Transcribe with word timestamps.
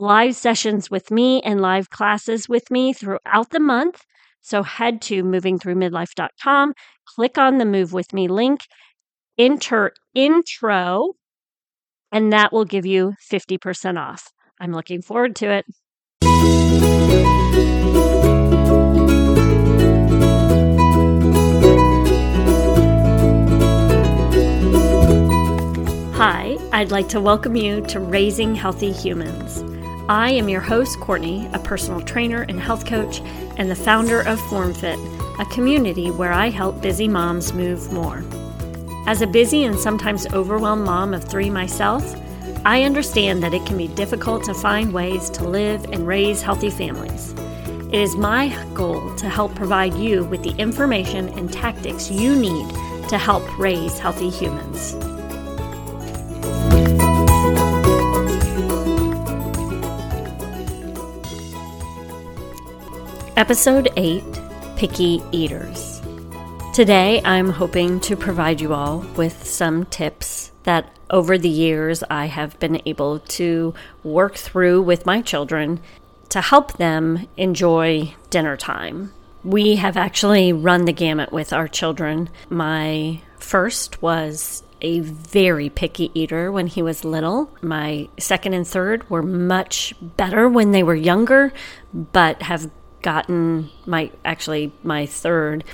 live 0.00 0.34
sessions 0.34 0.90
with 0.90 1.10
me 1.10 1.42
and 1.42 1.60
live 1.60 1.90
classes 1.90 2.48
with 2.48 2.70
me 2.70 2.92
throughout 2.92 3.50
the 3.50 3.60
month. 3.60 4.02
So 4.40 4.62
head 4.62 5.02
to 5.02 5.22
movingthroughmidlife.com, 5.22 6.72
click 7.04 7.36
on 7.36 7.58
the 7.58 7.66
Move 7.66 7.92
With 7.92 8.14
Me 8.14 8.26
link, 8.26 8.60
enter 9.36 9.92
intro, 10.14 11.12
and 12.10 12.32
that 12.32 12.50
will 12.50 12.64
give 12.64 12.86
you 12.86 13.12
50% 13.30 13.98
off. 13.98 14.32
I'm 14.58 14.72
looking 14.72 15.02
forward 15.02 15.36
to 15.36 15.50
it. 15.50 15.66
Hi, 26.14 26.56
I'd 26.72 26.90
like 26.90 27.08
to 27.10 27.20
welcome 27.20 27.56
you 27.56 27.82
to 27.86 28.00
Raising 28.00 28.54
Healthy 28.54 28.92
Humans. 28.92 29.69
I 30.10 30.30
am 30.32 30.48
your 30.48 30.60
host, 30.60 30.98
Courtney, 30.98 31.48
a 31.52 31.60
personal 31.60 32.00
trainer 32.00 32.42
and 32.48 32.58
health 32.58 32.84
coach, 32.84 33.20
and 33.56 33.70
the 33.70 33.76
founder 33.76 34.22
of 34.22 34.40
FormFit, 34.40 34.98
a 35.38 35.44
community 35.54 36.10
where 36.10 36.32
I 36.32 36.48
help 36.48 36.82
busy 36.82 37.06
moms 37.06 37.52
move 37.52 37.92
more. 37.92 38.24
As 39.06 39.22
a 39.22 39.28
busy 39.28 39.62
and 39.62 39.78
sometimes 39.78 40.26
overwhelmed 40.32 40.84
mom 40.84 41.14
of 41.14 41.22
three 41.22 41.48
myself, 41.48 42.02
I 42.64 42.82
understand 42.82 43.40
that 43.44 43.54
it 43.54 43.64
can 43.66 43.76
be 43.76 43.86
difficult 43.86 44.42
to 44.46 44.52
find 44.52 44.92
ways 44.92 45.30
to 45.30 45.44
live 45.44 45.84
and 45.92 46.08
raise 46.08 46.42
healthy 46.42 46.70
families. 46.70 47.32
It 47.92 48.00
is 48.00 48.16
my 48.16 48.48
goal 48.74 49.14
to 49.14 49.28
help 49.28 49.54
provide 49.54 49.94
you 49.94 50.24
with 50.24 50.42
the 50.42 50.56
information 50.56 51.28
and 51.38 51.52
tactics 51.52 52.10
you 52.10 52.34
need 52.34 52.68
to 53.10 53.16
help 53.16 53.44
raise 53.60 54.00
healthy 54.00 54.28
humans. 54.28 54.96
Episode 63.50 63.88
8 63.96 64.22
Picky 64.76 65.20
Eaters. 65.32 66.00
Today, 66.72 67.20
I'm 67.24 67.50
hoping 67.50 67.98
to 67.98 68.14
provide 68.14 68.60
you 68.60 68.72
all 68.74 69.00
with 69.16 69.44
some 69.44 69.86
tips 69.86 70.52
that 70.62 70.96
over 71.10 71.36
the 71.36 71.48
years 71.48 72.04
I 72.08 72.26
have 72.26 72.60
been 72.60 72.80
able 72.86 73.18
to 73.18 73.74
work 74.04 74.36
through 74.36 74.82
with 74.82 75.04
my 75.04 75.20
children 75.20 75.80
to 76.28 76.40
help 76.40 76.74
them 76.76 77.26
enjoy 77.36 78.14
dinner 78.30 78.56
time. 78.56 79.12
We 79.42 79.74
have 79.74 79.96
actually 79.96 80.52
run 80.52 80.84
the 80.84 80.92
gamut 80.92 81.32
with 81.32 81.52
our 81.52 81.66
children. 81.66 82.30
My 82.50 83.20
first 83.40 84.00
was 84.00 84.62
a 84.80 85.00
very 85.00 85.68
picky 85.68 86.12
eater 86.14 86.52
when 86.52 86.68
he 86.68 86.82
was 86.82 87.04
little. 87.04 87.50
My 87.62 88.08
second 88.16 88.54
and 88.54 88.66
third 88.66 89.10
were 89.10 89.24
much 89.24 89.92
better 90.00 90.48
when 90.48 90.70
they 90.70 90.84
were 90.84 90.94
younger, 90.94 91.52
but 91.92 92.42
have 92.42 92.70
gotten 93.02 93.70
my 93.86 94.10
actually 94.24 94.72
my 94.82 95.06
third 95.06 95.64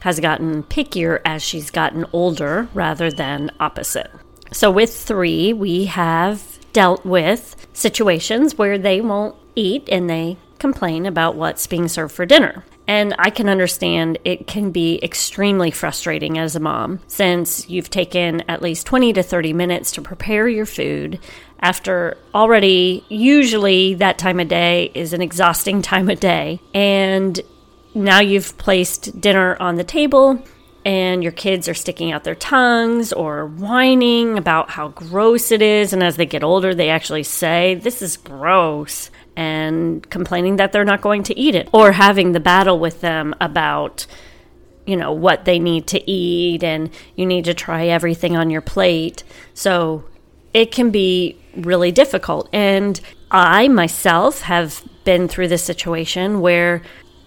has 0.00 0.20
gotten 0.20 0.62
pickier 0.62 1.20
as 1.24 1.42
she's 1.42 1.70
gotten 1.70 2.04
older 2.12 2.68
rather 2.74 3.10
than 3.10 3.50
opposite. 3.58 4.10
So 4.52 4.70
with 4.70 4.94
3, 4.94 5.52
we 5.52 5.86
have 5.86 6.58
dealt 6.72 7.04
with 7.04 7.56
situations 7.72 8.56
where 8.56 8.78
they 8.78 9.00
won't 9.00 9.34
eat 9.54 9.88
and 9.90 10.08
they 10.08 10.36
complain 10.58 11.06
about 11.06 11.34
what's 11.34 11.66
being 11.66 11.88
served 11.88 12.14
for 12.14 12.26
dinner. 12.26 12.64
And 12.88 13.14
I 13.18 13.30
can 13.30 13.48
understand 13.48 14.18
it 14.24 14.46
can 14.46 14.70
be 14.70 15.00
extremely 15.02 15.70
frustrating 15.70 16.38
as 16.38 16.54
a 16.54 16.60
mom 16.60 17.00
since 17.08 17.68
you've 17.68 17.90
taken 17.90 18.42
at 18.48 18.62
least 18.62 18.86
20 18.86 19.14
to 19.14 19.22
30 19.22 19.52
minutes 19.52 19.90
to 19.92 20.02
prepare 20.02 20.46
your 20.48 20.66
food 20.66 21.18
after 21.60 22.16
already, 22.34 23.04
usually 23.08 23.94
that 23.94 24.18
time 24.18 24.40
of 24.40 24.48
day 24.48 24.90
is 24.94 25.12
an 25.12 25.22
exhausting 25.22 25.82
time 25.82 26.08
of 26.10 26.20
day. 26.20 26.60
And 26.74 27.40
now 27.94 28.20
you've 28.20 28.56
placed 28.58 29.20
dinner 29.20 29.56
on 29.58 29.76
the 29.76 29.84
table 29.84 30.42
and 30.86 31.20
your 31.20 31.32
kids 31.32 31.68
are 31.68 31.74
sticking 31.74 32.12
out 32.12 32.22
their 32.22 32.36
tongues 32.36 33.12
or 33.12 33.44
whining 33.44 34.38
about 34.38 34.70
how 34.70 34.88
gross 34.88 35.50
it 35.50 35.60
is. 35.60 35.92
And 35.92 36.00
as 36.00 36.16
they 36.16 36.26
get 36.26 36.44
older, 36.44 36.74
they 36.74 36.90
actually 36.90 37.24
say, 37.24 37.74
This 37.74 38.02
is 38.02 38.16
gross 38.16 39.10
and 39.34 40.08
complaining 40.08 40.56
that 40.56 40.70
they're 40.70 40.84
not 40.84 41.00
going 41.00 41.24
to 41.24 41.38
eat 41.38 41.56
it, 41.56 41.68
or 41.72 41.90
having 41.90 42.32
the 42.32 42.40
battle 42.40 42.78
with 42.78 43.00
them 43.00 43.34
about, 43.40 44.06
you 44.86 44.96
know, 44.96 45.12
what 45.12 45.44
they 45.44 45.58
need 45.58 45.88
to 45.88 46.10
eat 46.10 46.62
and 46.62 46.90
you 47.16 47.26
need 47.26 47.46
to 47.46 47.54
try 47.54 47.86
everything 47.86 48.36
on 48.36 48.48
your 48.48 48.62
plate. 48.62 49.24
So 49.54 50.04
it 50.56 50.72
can 50.72 50.90
be 50.90 51.36
really 51.54 51.92
difficult. 51.92 52.48
And 52.50 52.98
I 53.30 53.68
myself 53.68 54.40
have 54.40 54.82
been 55.04 55.28
through 55.28 55.48
this 55.48 55.62
situation 55.62 56.40
where 56.40 56.80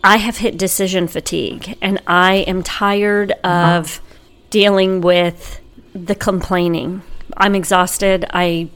I 0.04 0.18
have 0.18 0.38
hit 0.38 0.58
decision 0.58 1.08
fatigue 1.08 1.78
and 1.80 2.02
I 2.08 2.38
am 2.48 2.64
tired 2.64 3.34
of 3.44 4.02
dealing 4.50 5.02
with 5.02 5.62
the 5.94 6.16
complaining. 6.16 7.04
I'm 7.38 7.54
exhausted. 7.54 8.26
I 8.34 8.70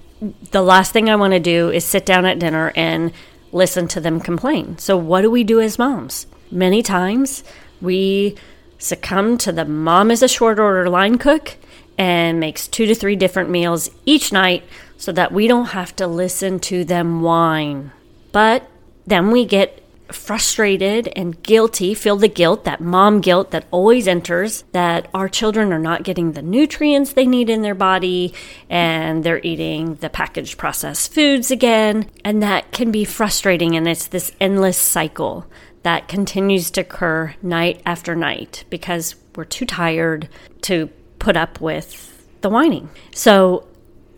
the 0.52 0.62
last 0.62 0.94
thing 0.94 1.10
I 1.10 1.16
want 1.16 1.34
to 1.34 1.40
do 1.40 1.72
is 1.72 1.84
sit 1.84 2.06
down 2.06 2.26
at 2.26 2.38
dinner 2.38 2.72
and 2.76 3.12
listen 3.52 3.88
to 3.90 4.00
them 4.00 4.20
complain. 4.20 4.78
So, 4.78 4.96
what 4.96 5.22
do 5.22 5.32
we 5.32 5.44
do 5.44 5.62
as 5.62 5.80
moms? 5.80 6.28
Many 6.52 6.84
times 6.84 7.44
we 7.82 8.36
succumb 8.78 9.40
to 9.40 9.52
the 9.52 9.66
mom 9.66 10.12
is 10.12 10.22
a 10.22 10.28
short 10.28 10.60
order 10.60 10.90
line 10.90 11.18
cook 11.18 11.58
and 11.98 12.40
makes 12.40 12.68
two 12.68 12.86
to 12.86 12.96
three 12.96 13.16
different 13.16 13.50
meals 13.50 13.90
each 14.06 14.32
night 14.32 14.64
so 14.98 15.12
that 15.12 15.32
we 15.32 15.48
don't 15.48 15.68
have 15.68 15.96
to 15.98 16.08
listen 16.08 16.60
to 16.60 16.84
them 16.86 17.22
whine. 17.22 17.92
But 18.32 18.70
then 19.06 19.32
we 19.32 19.46
get 19.46 19.84
frustrated 20.12 21.08
and 21.16 21.42
guilty, 21.44 21.94
feel 21.94 22.16
the 22.16 22.28
guilt, 22.28 22.66
that 22.66 22.82
mom 22.82 23.20
guilt 23.20 23.52
that 23.52 23.66
always 23.72 24.08
enters, 24.08 24.64
that 24.72 25.08
our 25.14 25.28
children 25.28 25.74
are 25.74 25.80
not 25.80 26.04
getting 26.04 26.32
the 26.34 26.42
nutrients 26.42 27.14
they 27.14 27.26
need 27.26 27.50
in 27.50 27.62
their 27.62 27.76
body 27.76 28.34
and 28.70 29.24
they're 29.24 29.42
eating 29.44 29.96
the 29.96 30.10
packaged 30.10 30.58
processed 30.58 31.14
foods 31.14 31.52
again. 31.52 32.10
And 32.24 32.42
that 32.44 32.72
can 32.72 32.92
be 32.92 33.06
frustrating. 33.06 33.76
And 33.76 33.88
it's 33.88 34.08
this 34.08 34.32
endless 34.40 34.78
cycle 34.78 35.48
that 35.84 36.08
continues 36.08 36.72
to 36.72 36.82
occur 36.82 37.36
night 37.42 37.82
after 37.86 38.16
night 38.16 38.64
because 38.70 39.16
we're 39.36 39.44
too 39.46 39.66
tired 39.66 40.30
to 40.62 40.90
put 41.24 41.38
up 41.38 41.60
with 41.62 42.28
the 42.42 42.50
whining. 42.50 42.90
So, 43.16 43.66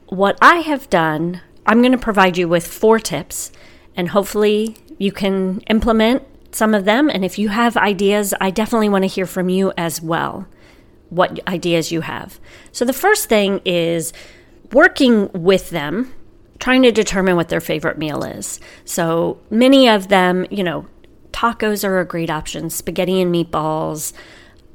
what 0.08 0.38
I 0.42 0.58
have 0.58 0.90
done, 0.90 1.42
I'm 1.66 1.82
going 1.82 1.92
to 1.92 1.98
provide 1.98 2.38
you 2.38 2.48
with 2.48 2.68
four 2.68 3.00
tips, 3.00 3.52
and 3.96 4.10
hopefully, 4.10 4.76
you 4.98 5.12
can 5.12 5.62
implement 5.62 6.24
some 6.52 6.74
of 6.74 6.86
them. 6.86 7.10
And 7.10 7.24
if 7.24 7.38
you 7.38 7.50
have 7.50 7.78
ideas, 7.78 8.34
I 8.42 8.50
definitely 8.50 8.90
want 8.90 9.04
to 9.04 9.08
hear 9.08 9.26
from 9.26 9.50
you 9.50 9.72
as 9.78 10.02
well. 10.02 10.48
What 11.10 11.48
ideas 11.48 11.92
you 11.92 12.02
have. 12.02 12.40
So, 12.72 12.84
the 12.84 12.94
first 12.94 13.30
thing 13.30 13.62
is 13.64 14.12
working 14.72 15.30
with 15.32 15.70
them, 15.70 16.14
trying 16.60 16.82
to 16.84 16.92
determine 16.92 17.36
what 17.36 17.50
their 17.50 17.62
favorite 17.62 18.00
meal 18.00 18.24
is. 18.24 18.60
So, 18.84 19.40
many 19.52 19.88
of 19.88 20.08
them, 20.08 20.48
you 20.50 20.64
know, 20.64 20.88
tacos 21.32 21.88
are 21.88 22.00
a 22.00 22.06
great 22.06 22.32
option, 22.32 22.70
spaghetti 22.70 23.22
and 23.22 23.34
meatballs, 23.34 24.14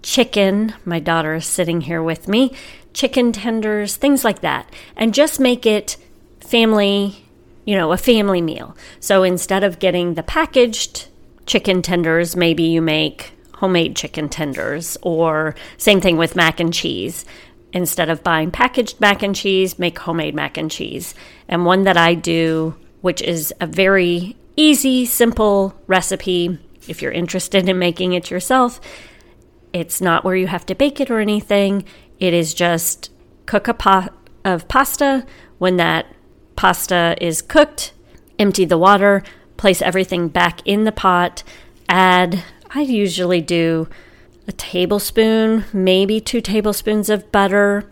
chicken. 0.02 0.74
My 0.84 1.00
daughter 1.00 1.34
is 1.34 1.46
sitting 1.46 1.82
here 1.82 2.02
with 2.02 2.28
me, 2.28 2.54
chicken 2.92 3.32
tenders, 3.32 3.96
things 3.96 4.24
like 4.24 4.40
that. 4.40 4.72
And 4.96 5.14
just 5.14 5.40
make 5.40 5.66
it 5.66 5.96
family 6.40 7.24
you 7.64 7.76
know, 7.76 7.92
a 7.92 7.96
family 7.96 8.40
meal. 8.40 8.76
So 8.98 9.22
instead 9.22 9.64
of 9.64 9.78
getting 9.78 10.14
the 10.14 10.22
packaged 10.22 11.06
chicken 11.46 11.82
tenders, 11.82 12.34
maybe 12.34 12.64
you 12.64 12.82
make 12.82 13.32
homemade 13.54 13.94
chicken 13.94 14.28
tenders, 14.28 14.96
or 15.02 15.54
same 15.76 16.00
thing 16.00 16.16
with 16.16 16.36
mac 16.36 16.60
and 16.60 16.72
cheese. 16.72 17.24
Instead 17.72 18.08
of 18.08 18.24
buying 18.24 18.50
packaged 18.50 19.00
mac 19.00 19.22
and 19.22 19.36
cheese, 19.36 19.78
make 19.78 19.98
homemade 20.00 20.34
mac 20.34 20.56
and 20.56 20.70
cheese. 20.70 21.14
And 21.48 21.64
one 21.64 21.84
that 21.84 21.96
I 21.96 22.14
do, 22.14 22.74
which 23.02 23.22
is 23.22 23.54
a 23.60 23.66
very 23.66 24.36
easy, 24.56 25.06
simple 25.06 25.74
recipe, 25.86 26.58
if 26.88 27.00
you're 27.00 27.12
interested 27.12 27.68
in 27.68 27.78
making 27.78 28.14
it 28.14 28.30
yourself, 28.30 28.80
it's 29.72 30.00
not 30.00 30.24
where 30.24 30.36
you 30.36 30.46
have 30.46 30.66
to 30.66 30.74
bake 30.74 31.00
it 31.00 31.10
or 31.10 31.20
anything. 31.20 31.84
It 32.18 32.34
is 32.34 32.54
just 32.54 33.10
cook 33.46 33.68
a 33.68 33.74
pot 33.74 34.14
of 34.44 34.68
pasta. 34.68 35.26
When 35.58 35.76
that 35.76 36.06
pasta 36.56 37.16
is 37.20 37.42
cooked, 37.42 37.92
empty 38.38 38.64
the 38.64 38.78
water, 38.78 39.22
place 39.56 39.82
everything 39.82 40.28
back 40.28 40.66
in 40.66 40.84
the 40.84 40.92
pot, 40.92 41.42
add, 41.88 42.42
I 42.70 42.80
usually 42.80 43.40
do 43.40 43.88
a 44.48 44.52
tablespoon, 44.52 45.64
maybe 45.72 46.20
two 46.20 46.40
tablespoons 46.40 47.10
of 47.10 47.30
butter. 47.30 47.90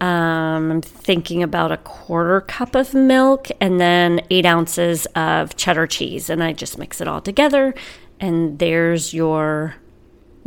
Um, 0.00 0.70
I'm 0.70 0.80
thinking 0.80 1.42
about 1.42 1.72
a 1.72 1.76
quarter 1.78 2.40
cup 2.40 2.76
of 2.76 2.94
milk 2.94 3.48
and 3.60 3.80
then 3.80 4.20
eight 4.30 4.46
ounces 4.46 5.06
of 5.16 5.56
cheddar 5.56 5.88
cheese. 5.88 6.30
And 6.30 6.42
I 6.42 6.52
just 6.52 6.78
mix 6.78 7.00
it 7.00 7.08
all 7.08 7.20
together. 7.20 7.74
And 8.20 8.58
there's 8.58 9.12
your 9.12 9.74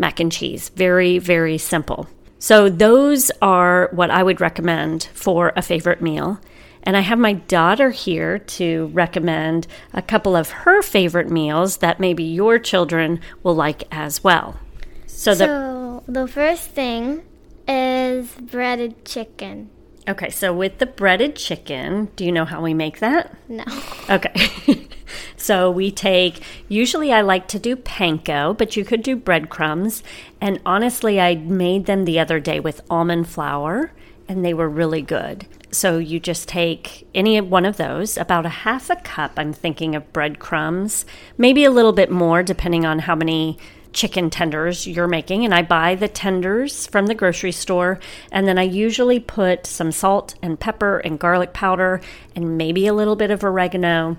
mac 0.01 0.19
and 0.19 0.31
cheese. 0.31 0.67
Very, 0.75 1.17
very 1.17 1.57
simple. 1.57 2.09
So, 2.39 2.67
those 2.67 3.31
are 3.41 3.87
what 3.93 4.09
I 4.09 4.23
would 4.23 4.41
recommend 4.41 5.07
for 5.13 5.53
a 5.55 5.61
favorite 5.61 6.01
meal. 6.01 6.41
And 6.83 6.97
I 6.97 7.01
have 7.01 7.19
my 7.19 7.33
daughter 7.33 7.91
here 7.91 8.39
to 8.39 8.87
recommend 8.87 9.67
a 9.93 10.01
couple 10.01 10.35
of 10.35 10.49
her 10.49 10.81
favorite 10.81 11.29
meals 11.29 11.77
that 11.77 11.99
maybe 11.99 12.23
your 12.23 12.57
children 12.57 13.19
will 13.43 13.55
like 13.55 13.83
as 13.91 14.23
well. 14.23 14.59
So, 15.05 15.33
so 15.35 16.01
the, 16.07 16.11
the 16.11 16.27
first 16.27 16.71
thing 16.71 17.23
is 17.67 18.31
breaded 18.31 19.05
chicken. 19.05 19.69
Okay, 20.07 20.31
so 20.31 20.51
with 20.51 20.79
the 20.79 20.87
breaded 20.87 21.35
chicken, 21.35 22.09
do 22.15 22.25
you 22.25 22.31
know 22.31 22.45
how 22.45 22.61
we 22.61 22.73
make 22.73 22.99
that? 22.99 23.35
No. 23.47 23.63
Okay. 24.09 24.87
so 25.37 25.69
we 25.69 25.91
take, 25.91 26.41
usually 26.67 27.13
I 27.13 27.21
like 27.21 27.47
to 27.49 27.59
do 27.59 27.75
panko, 27.75 28.57
but 28.57 28.75
you 28.75 28.83
could 28.83 29.03
do 29.03 29.15
breadcrumbs. 29.15 30.01
And 30.39 30.59
honestly, 30.65 31.21
I 31.21 31.35
made 31.35 31.85
them 31.85 32.05
the 32.05 32.19
other 32.19 32.39
day 32.39 32.59
with 32.59 32.81
almond 32.89 33.29
flour, 33.29 33.91
and 34.27 34.43
they 34.43 34.55
were 34.55 34.69
really 34.69 35.03
good. 35.03 35.45
So 35.69 35.99
you 35.99 36.19
just 36.19 36.47
take 36.47 37.07
any 37.13 37.39
one 37.39 37.65
of 37.65 37.77
those, 37.77 38.17
about 38.17 38.45
a 38.45 38.49
half 38.49 38.89
a 38.89 38.95
cup, 38.97 39.33
I'm 39.37 39.53
thinking 39.53 39.95
of 39.95 40.11
breadcrumbs, 40.11 41.05
maybe 41.37 41.63
a 41.63 41.71
little 41.71 41.93
bit 41.93 42.09
more 42.09 42.41
depending 42.41 42.85
on 42.85 42.99
how 42.99 43.15
many 43.15 43.57
chicken 43.93 44.29
tenders 44.29 44.87
you're 44.87 45.07
making. 45.07 45.45
And 45.45 45.53
I 45.53 45.61
buy 45.61 45.95
the 45.95 46.07
tenders 46.07 46.87
from 46.87 47.07
the 47.07 47.15
grocery 47.15 47.51
store. 47.51 47.99
And 48.31 48.47
then 48.47 48.57
I 48.57 48.63
usually 48.63 49.19
put 49.19 49.65
some 49.65 49.91
salt 49.91 50.35
and 50.41 50.59
pepper 50.59 50.99
and 50.99 51.19
garlic 51.19 51.53
powder 51.53 52.01
and 52.35 52.57
maybe 52.57 52.87
a 52.87 52.93
little 52.93 53.15
bit 53.15 53.31
of 53.31 53.43
oregano 53.43 54.17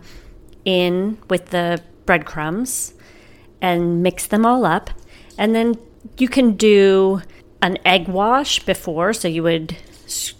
in 0.64 1.18
with 1.28 1.50
the 1.50 1.82
breadcrumbs 2.06 2.94
and 3.60 4.02
mix 4.02 4.26
them 4.26 4.44
all 4.44 4.64
up. 4.64 4.90
And 5.38 5.54
then 5.54 5.76
you 6.18 6.28
can 6.28 6.54
do 6.54 7.22
an 7.62 7.78
egg 7.84 8.08
wash 8.08 8.64
before. 8.64 9.12
So 9.12 9.28
you 9.28 9.42
would 9.42 9.76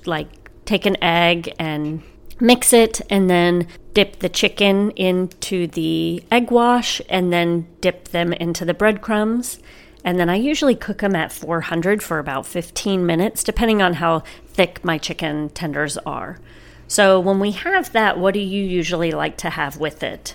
like 0.04 0.28
take 0.64 0.86
an 0.86 1.02
egg 1.02 1.54
and 1.58 2.02
mix 2.42 2.72
it 2.72 3.00
and 3.08 3.30
then 3.30 3.68
dip 3.94 4.18
the 4.18 4.28
chicken 4.28 4.90
into 4.92 5.68
the 5.68 6.22
egg 6.30 6.50
wash 6.50 7.00
and 7.08 7.32
then 7.32 7.68
dip 7.80 8.08
them 8.08 8.32
into 8.32 8.64
the 8.64 8.74
breadcrumbs. 8.74 9.60
And 10.04 10.18
then 10.18 10.28
I 10.28 10.34
usually 10.34 10.74
cook 10.74 10.98
them 10.98 11.14
at 11.14 11.30
400 11.30 12.02
for 12.02 12.18
about 12.18 12.44
15 12.44 13.06
minutes, 13.06 13.44
depending 13.44 13.80
on 13.80 13.94
how 13.94 14.24
thick 14.48 14.84
my 14.84 14.98
chicken 14.98 15.50
tenders 15.50 15.96
are. 15.98 16.40
So 16.88 17.20
when 17.20 17.38
we 17.38 17.52
have 17.52 17.92
that, 17.92 18.18
what 18.18 18.34
do 18.34 18.40
you 18.40 18.64
usually 18.64 19.12
like 19.12 19.36
to 19.38 19.50
have 19.50 19.76
with 19.76 20.02
it? 20.02 20.34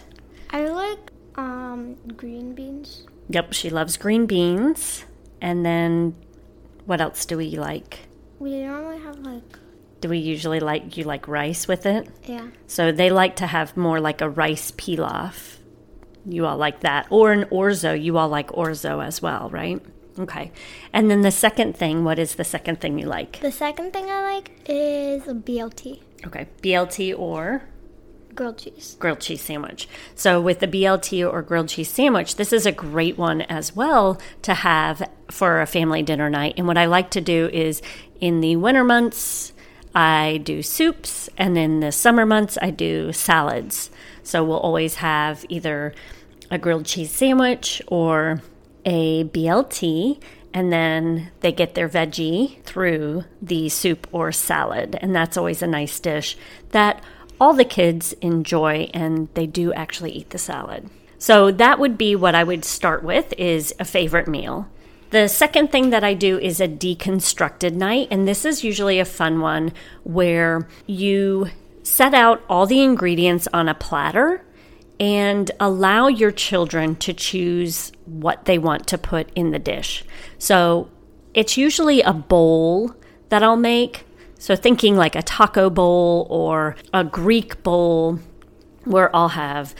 I 0.50 0.70
like 0.70 1.12
um, 1.36 1.96
green 2.16 2.56
beans. 2.56 3.06
Yep, 3.30 3.52
she 3.52 3.70
loves 3.70 3.98
green 3.98 4.26
beans. 4.26 5.04
And 5.42 5.66
then 5.66 6.16
what 6.86 7.02
else 7.02 7.26
do 7.26 7.36
we 7.36 7.58
like? 7.58 8.00
We 8.40 8.62
normally 8.62 9.00
have 9.00 9.20
like 9.20 9.60
do 10.02 10.10
we 10.10 10.18
usually 10.18 10.60
like 10.60 10.98
you 10.98 11.04
like 11.04 11.28
rice 11.28 11.68
with 11.68 11.86
it? 11.86 12.10
Yeah. 12.26 12.48
So 12.68 12.92
they 12.92 13.10
like 13.10 13.38
to 13.38 13.48
have 13.48 13.76
more 13.76 14.00
like 14.00 14.22
a 14.22 14.30
rice 14.30 14.72
pilaf. 14.72 15.58
You 16.26 16.46
all 16.46 16.58
like 16.58 16.82
that. 16.82 17.08
Or 17.10 17.32
an 17.32 17.46
orzo. 17.46 18.02
You 18.02 18.18
all 18.18 18.30
like 18.30 18.50
orzo 18.50 19.06
as 19.06 19.22
well, 19.22 19.50
right? 19.50 19.82
Okay. 20.20 20.52
And 20.94 21.10
then 21.10 21.22
the 21.22 21.32
second 21.32 21.76
thing, 21.78 22.04
what 22.04 22.20
is 22.20 22.36
the 22.36 22.44
second 22.44 22.82
thing 22.82 23.00
you 23.00 23.06
like? 23.06 23.40
The 23.40 23.52
second 23.52 23.94
thing 23.94 24.10
I 24.10 24.22
like 24.22 24.52
is 24.66 25.28
a 25.28 25.34
BLT. 25.34 26.02
Okay. 26.26 26.48
BLT 26.62 27.18
or 27.18 27.64
grilled 28.38 28.58
cheese. 28.58 28.96
Grilled 29.00 29.20
cheese 29.20 29.42
sandwich. 29.42 29.90
So, 30.16 30.40
with 30.40 30.60
the 30.60 30.68
BLT 30.68 31.30
or 31.30 31.42
grilled 31.42 31.70
cheese 31.70 31.90
sandwich, 31.90 32.36
this 32.36 32.54
is 32.54 32.66
a 32.66 32.72
great 32.72 33.18
one 33.18 33.42
as 33.42 33.76
well 33.76 34.20
to 34.44 34.54
have 34.54 35.10
for 35.30 35.62
a 35.62 35.66
family 35.66 36.04
dinner 36.04 36.30
night. 36.30 36.54
And 36.58 36.68
what 36.68 36.78
I 36.78 36.86
like 36.86 37.10
to 37.12 37.22
do 37.22 37.50
is 37.52 37.82
in 38.22 38.40
the 38.42 38.56
winter 38.56 38.84
months, 38.84 39.54
I 39.98 40.38
do 40.44 40.62
soups, 40.62 41.28
and 41.40 41.58
in 41.58 41.80
the 41.80 41.92
summer 41.92 42.24
months, 42.24 42.56
I 42.62 42.70
do 42.70 43.12
salads. 43.12 43.90
So 44.22 44.44
we'll 44.44 44.60
always 44.60 44.96
have 44.96 45.44
either 45.50 45.96
a 46.52 46.60
grilled 46.60 46.86
cheese 46.86 47.10
sandwich 47.10 47.82
or 47.88 48.44
a 48.86 49.24
BLT, 49.24 50.22
and 50.54 50.72
then 50.72 51.32
they 51.40 51.52
get 51.52 51.74
their 51.74 51.90
veggie 51.90 52.62
through 52.62 53.24
the 53.42 53.70
soup 53.70 54.06
or 54.12 54.32
salad. 54.32 55.00
And 55.02 55.16
that's 55.16 55.36
always 55.36 55.64
a 55.64 55.68
nice 55.68 56.00
dish 56.00 56.38
that 56.70 57.04
all 57.42 57.54
the 57.54 57.66
kids 57.66 58.14
enjoy, 58.22 58.92
and 58.94 59.30
they 59.34 59.48
do 59.48 59.74
actually 59.74 60.12
eat 60.12 60.30
the 60.30 60.38
salad. 60.38 60.92
So 61.18 61.50
that 61.50 61.80
would 61.80 61.98
be 61.98 62.16
what 62.16 62.36
I 62.36 62.44
would 62.44 62.66
start 62.66 63.02
with 63.02 63.34
is 63.36 63.74
a 63.80 63.86
favorite 63.86 64.28
meal. 64.28 64.68
The 65.10 65.28
second 65.30 65.72
thing 65.72 65.92
that 65.92 66.04
I 66.04 66.14
do 66.14 66.38
is 66.38 66.60
a 66.60 66.68
deconstructed 66.68 67.74
night, 67.74 68.10
and 68.12 68.28
this 68.28 68.44
is 68.44 68.64
usually 68.64 69.00
a 69.00 69.06
fun 69.06 69.40
one 69.40 69.72
where 70.04 70.68
you 70.86 71.48
set 71.84 72.14
out 72.14 72.44
all 72.50 72.66
the 72.66 72.84
ingredients 72.84 73.48
on 73.54 73.70
a 73.70 73.74
platter 73.74 74.44
and 75.00 75.50
allow 75.60 76.08
your 76.08 76.32
children 76.32 76.96
to 76.98 77.14
choose 77.14 77.92
what 78.06 78.46
they 78.46 78.58
want 78.58 78.88
to 78.88 78.98
put 78.98 79.30
in 79.36 79.52
the 79.52 79.60
dish. 79.60 80.04
So 80.38 80.90
it's 81.34 81.56
usually 81.56 82.02
a 82.02 82.14
bowl 82.14 82.94
that 83.30 83.44
I'll 83.44 83.56
make. 83.56 84.06
So 84.40 84.56
thinking 84.56 84.98
like 84.98 85.16
a 85.16 85.22
taco 85.22 85.70
bowl 85.70 86.28
or 86.30 86.76
a 86.94 87.04
Greek 87.04 87.64
bowl 87.64 88.20
where 88.84 89.16
I'll 89.16 89.30
have 89.30 89.74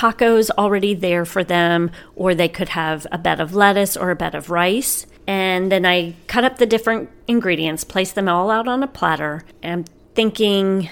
tacos 0.00 0.50
already 0.56 0.94
there 0.94 1.26
for 1.26 1.44
them, 1.44 1.90
or 2.16 2.34
they 2.34 2.48
could 2.48 2.70
have 2.70 3.06
a 3.12 3.18
bed 3.18 3.38
of 3.40 3.54
lettuce 3.54 3.96
or 3.96 4.10
a 4.10 4.16
bed 4.16 4.34
of 4.34 4.48
rice. 4.48 5.06
And 5.26 5.70
then 5.70 5.84
I 5.84 6.14
cut 6.26 6.44
up 6.44 6.56
the 6.56 6.66
different 6.66 7.10
ingredients, 7.28 7.84
place 7.84 8.12
them 8.12 8.28
all 8.28 8.50
out 8.50 8.66
on 8.66 8.82
a 8.82 8.86
platter, 8.86 9.44
and 9.62 9.88
thinking, 10.14 10.88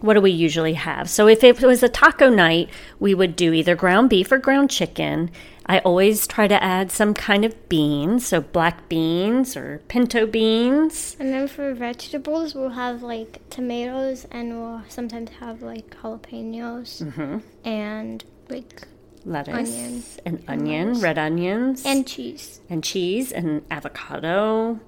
what 0.00 0.14
do 0.14 0.20
we 0.20 0.32
usually 0.32 0.74
have? 0.74 1.08
So 1.08 1.28
if 1.28 1.42
it 1.42 1.60
was 1.62 1.82
a 1.82 1.88
taco 1.88 2.28
night, 2.28 2.68
we 3.00 3.14
would 3.14 3.36
do 3.36 3.54
either 3.54 3.74
ground 3.74 4.10
beef 4.10 4.30
or 4.30 4.38
ground 4.38 4.68
chicken. 4.68 5.30
I 5.64 5.78
always 5.78 6.26
try 6.26 6.48
to 6.48 6.62
add 6.62 6.90
some 6.90 7.14
kind 7.14 7.44
of 7.44 7.68
beans, 7.68 8.26
so 8.26 8.40
black 8.40 8.88
beans 8.88 9.56
or 9.56 9.80
pinto 9.88 10.26
beans. 10.26 11.16
And 11.18 11.32
then 11.32 11.48
for 11.48 11.72
vegetables, 11.72 12.54
we'll 12.54 12.70
have 12.70 13.02
like 13.02 13.40
tomatoes 13.48 14.26
and 14.30 14.60
we'll 14.60 14.82
sometimes 14.88 15.30
have 15.40 15.62
like 15.62 15.96
jalapenos 16.02 17.02
mm-hmm. 17.04 17.38
and 17.64 18.24
like 18.52 18.88
lettuce 19.24 19.56
onion. 19.56 20.02
and 20.24 20.44
onion, 20.48 21.00
red 21.00 21.18
onions, 21.18 21.84
and 21.84 22.06
cheese, 22.06 22.60
and 22.68 22.82
cheese, 22.82 23.32
and 23.32 23.62
avocado, 23.70 24.80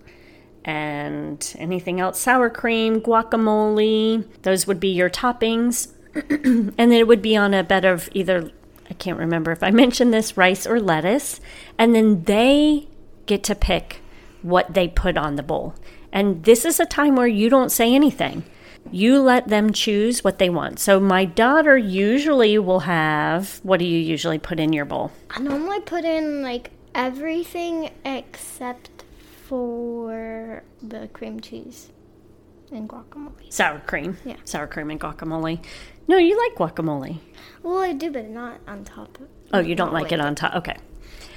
and 0.65 1.55
anything 1.59 2.01
else 2.01 2.19
sour 2.21 2.51
cream, 2.51 3.01
guacamole. 3.01 4.27
Those 4.43 4.67
would 4.67 4.81
be 4.81 4.89
your 4.89 5.11
toppings. 5.11 5.93
and 6.15 6.75
then 6.77 6.93
it 6.93 7.09
would 7.09 7.23
be 7.23 7.37
on 7.37 7.55
a 7.55 7.65
bed 7.65 7.85
of 7.85 8.09
either, 8.15 8.51
I 8.89 8.95
can't 8.95 9.19
remember 9.19 9.51
if 9.53 9.63
I 9.63 9.71
mentioned 9.71 10.15
this, 10.15 10.37
rice 10.37 10.67
or 10.67 10.81
lettuce. 10.81 11.41
And 11.79 11.95
then 11.95 12.25
they 12.25 12.89
get 13.27 13.43
to 13.45 13.55
pick 13.55 14.01
what 14.43 14.75
they 14.75 14.89
put 14.89 15.17
on 15.17 15.37
the 15.37 15.43
bowl. 15.43 15.75
And 16.13 16.45
this 16.45 16.65
is 16.65 16.79
a 16.79 16.87
time 16.87 17.17
where 17.17 17.27
you 17.27 17.51
don't 17.51 17.73
say 17.73 17.95
anything 17.95 18.45
you 18.91 19.21
let 19.21 19.49
them 19.49 19.73
choose 19.73 20.23
what 20.23 20.39
they 20.39 20.51
want. 20.51 20.79
So 20.79 21.01
my 21.01 21.25
daughter 21.25 21.77
usually 21.77 22.59
will 22.59 22.81
have 22.81 23.61
what 23.63 23.79
do 23.79 23.85
you 23.85 23.99
usually 23.99 24.39
put 24.39 24.61
in 24.61 24.73
your 24.73 24.85
bowl? 24.85 25.13
I 25.31 25.41
normally 25.41 25.81
put 25.81 26.05
in 26.05 26.43
like 26.43 26.71
everything 26.95 27.91
except 28.05 29.05
for 29.47 30.63
the 30.83 31.09
cream 31.09 31.41
cheese 31.41 31.91
and 32.73 32.89
guacamole. 32.89 33.53
Sour 33.53 33.81
cream. 33.81 34.17
Yeah. 34.25 34.37
Sour 34.45 34.67
cream 34.67 34.91
and 34.91 35.01
guacamole. 35.01 35.65
No, 36.07 36.17
you 36.17 36.39
like 36.39 36.57
guacamole. 36.57 37.19
Well, 37.63 37.79
I 37.79 37.93
do, 37.93 38.11
but 38.11 38.29
not 38.29 38.61
on 38.67 38.85
top 38.85 39.19
of 39.21 39.29
Oh, 39.53 39.61
you 39.61 39.75
don't 39.75 39.93
like 39.93 40.13
it 40.13 40.21
on 40.21 40.35
top. 40.35 40.55
Okay. 40.57 40.77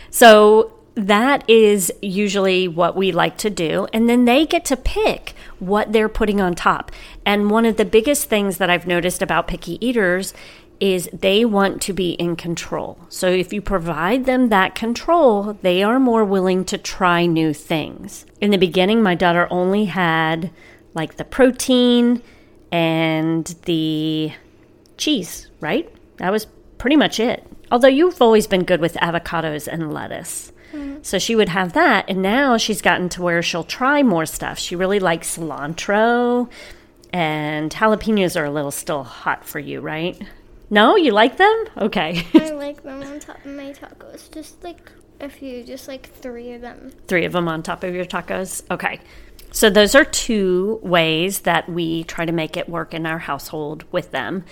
So 0.09 0.76
that 0.97 1.47
is 1.47 1.93
usually 2.01 2.67
what 2.67 2.95
we 2.95 3.11
like 3.11 3.37
to 3.37 3.49
do. 3.49 3.87
And 3.93 4.09
then 4.09 4.25
they 4.25 4.45
get 4.45 4.65
to 4.65 4.75
pick 4.75 5.35
what 5.59 5.93
they're 5.93 6.09
putting 6.09 6.41
on 6.41 6.55
top. 6.55 6.91
And 7.25 7.51
one 7.51 7.65
of 7.65 7.77
the 7.77 7.85
biggest 7.85 8.29
things 8.29 8.57
that 8.57 8.69
I've 8.69 8.87
noticed 8.87 9.21
about 9.21 9.47
picky 9.47 9.83
eaters 9.85 10.33
is 10.79 11.09
they 11.13 11.45
want 11.45 11.81
to 11.83 11.93
be 11.93 12.11
in 12.11 12.35
control. 12.35 12.99
So 13.09 13.29
if 13.29 13.53
you 13.53 13.61
provide 13.61 14.25
them 14.25 14.49
that 14.49 14.75
control, 14.75 15.57
they 15.61 15.83
are 15.83 15.99
more 15.99 16.25
willing 16.25 16.65
to 16.65 16.77
try 16.77 17.25
new 17.25 17.53
things. 17.53 18.25
In 18.41 18.51
the 18.51 18.57
beginning, 18.57 19.01
my 19.01 19.15
daughter 19.15 19.47
only 19.49 19.85
had 19.85 20.51
like 20.93 21.17
the 21.17 21.25
protein 21.25 22.21
and 22.71 23.45
the 23.65 24.31
cheese, 24.97 25.49
right? 25.61 25.91
That 26.17 26.31
was 26.31 26.47
pretty 26.77 26.95
much 26.95 27.19
it. 27.19 27.45
Although 27.71 27.87
you've 27.87 28.21
always 28.21 28.47
been 28.47 28.63
good 28.63 28.81
with 28.81 28.95
avocados 28.95 29.67
and 29.67 29.93
lettuce. 29.93 30.51
Mm. 30.77 31.05
So 31.05 31.19
she 31.19 31.35
would 31.35 31.49
have 31.49 31.73
that. 31.73 32.05
And 32.09 32.21
now 32.21 32.57
she's 32.57 32.81
gotten 32.81 33.09
to 33.09 33.21
where 33.21 33.41
she'll 33.41 33.63
try 33.63 34.03
more 34.03 34.25
stuff. 34.25 34.59
She 34.59 34.75
really 34.75 34.99
likes 34.99 35.37
cilantro 35.37 36.49
and 37.13 37.71
jalapenos 37.71 38.39
are 38.39 38.45
a 38.45 38.51
little 38.51 38.71
still 38.71 39.03
hot 39.03 39.45
for 39.45 39.59
you, 39.59 39.79
right? 39.81 40.21
No, 40.69 40.95
you 40.95 41.11
like 41.11 41.37
them? 41.37 41.65
Okay. 41.77 42.25
I 42.33 42.49
like 42.51 42.83
them 42.83 43.01
on 43.01 43.19
top 43.19 43.37
of 43.45 43.51
my 43.51 43.73
tacos. 43.73 44.29
Just 44.31 44.63
like 44.63 44.91
a 45.19 45.29
few, 45.29 45.63
just 45.63 45.87
like 45.87 46.09
three 46.09 46.51
of 46.53 46.61
them. 46.61 46.91
Three 47.07 47.25
of 47.25 47.31
them 47.31 47.47
on 47.47 47.63
top 47.63 47.83
of 47.83 47.95
your 47.95 48.05
tacos? 48.05 48.63
Okay. 48.69 48.99
So, 49.51 49.69
those 49.69 49.95
are 49.95 50.03
two 50.03 50.79
ways 50.83 51.41
that 51.41 51.69
we 51.69 52.03
try 52.03 52.25
to 52.25 52.33
make 52.33 52.57
it 52.57 52.67
work 52.67 52.93
in 52.93 53.05
our 53.05 53.17
household 53.17 53.85
with 53.91 54.11
them. 54.11 54.43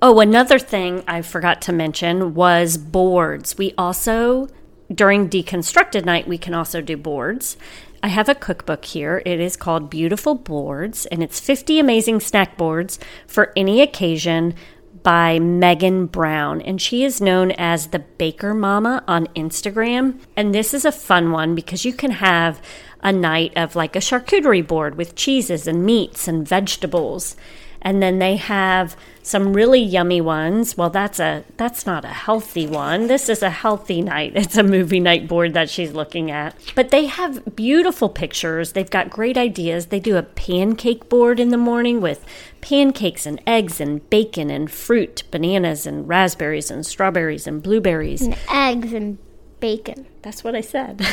Oh, 0.00 0.20
another 0.20 0.58
thing 0.58 1.02
I 1.08 1.22
forgot 1.22 1.60
to 1.62 1.72
mention 1.72 2.34
was 2.34 2.78
boards. 2.78 3.58
We 3.58 3.74
also, 3.76 4.48
during 4.92 5.28
deconstructed 5.28 6.04
night, 6.04 6.28
we 6.28 6.38
can 6.38 6.54
also 6.54 6.80
do 6.80 6.96
boards. 6.96 7.56
I 8.02 8.08
have 8.08 8.28
a 8.28 8.34
cookbook 8.34 8.84
here. 8.84 9.22
It 9.24 9.40
is 9.40 9.56
called 9.56 9.88
Beautiful 9.88 10.34
Boards, 10.34 11.06
and 11.06 11.22
it's 11.22 11.40
50 11.40 11.78
amazing 11.78 12.20
snack 12.20 12.58
boards 12.58 12.98
for 13.26 13.52
any 13.56 13.80
occasion 13.80 14.54
by 15.02 15.38
Maegan 15.38 16.06
Brown, 16.06 16.60
and 16.62 16.80
she 16.80 17.04
is 17.04 17.20
known 17.20 17.50
as 17.52 17.88
the 17.88 18.04
BakerMama 18.18 19.04
on 19.06 19.26
Instagram. 19.28 20.18
And 20.36 20.54
this 20.54 20.72
is 20.74 20.84
a 20.84 20.92
fun 20.92 21.30
one 21.30 21.54
because 21.54 21.84
you 21.84 21.92
can 21.92 22.10
have 22.10 22.60
a 23.02 23.12
night 23.12 23.52
of 23.56 23.76
like 23.76 23.94
a 23.96 24.00
charcuterie 24.00 24.66
board 24.66 24.96
with 24.96 25.14
cheeses 25.14 25.66
and 25.66 25.84
meats 25.84 26.26
and 26.26 26.48
vegetables. 26.48 27.36
And 27.84 28.02
then 28.02 28.18
they 28.18 28.36
have 28.36 28.96
some 29.22 29.52
really 29.52 29.80
yummy 29.80 30.20
ones. 30.20 30.76
Well, 30.76 30.90
that's 30.90 31.20
a 31.20 31.44
that's 31.56 31.86
not 31.86 32.04
a 32.04 32.08
healthy 32.08 32.66
one. 32.66 33.06
This 33.06 33.28
is 33.28 33.42
a 33.42 33.50
healthy 33.50 34.02
night. 34.02 34.32
It's 34.44 34.56
a 34.56 34.62
movie 34.62 35.00
night 35.00 35.28
board 35.28 35.54
that 35.54 35.70
she's 35.70 35.92
looking 35.92 36.30
at. 36.30 36.54
But 36.74 36.90
they 36.90 37.06
have 37.06 37.56
beautiful 37.56 38.08
pictures. 38.08 38.72
They've 38.72 38.90
got 38.90 39.10
great 39.10 39.36
ideas. 39.36 39.86
They 39.86 40.00
do 40.00 40.16
a 40.16 40.22
pancake 40.22 41.08
board 41.08 41.40
in 41.40 41.48
the 41.48 41.56
morning 41.56 42.00
with 42.00 42.24
pancakes 42.60 43.26
and 43.26 43.40
eggs 43.46 43.80
and 43.80 44.08
bacon 44.10 44.50
and 44.50 44.70
fruit, 44.70 45.24
bananas 45.30 45.86
and 45.86 46.08
raspberries 46.08 46.70
and 46.70 46.84
strawberries 46.84 47.46
and 47.46 47.62
blueberries. 47.62 48.22
And 48.22 48.36
eggs 48.50 48.92
and 48.92 49.18
bacon. 49.60 50.06
That's 50.22 50.44
what 50.44 50.54
I 50.54 50.60
said. 50.60 51.06